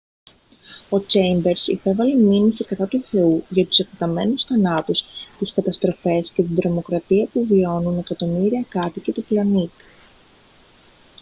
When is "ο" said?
0.89-1.05